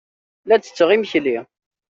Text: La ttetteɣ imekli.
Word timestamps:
La 0.47 0.55
ttetteɣ 0.57 0.89
imekli. 0.91 1.37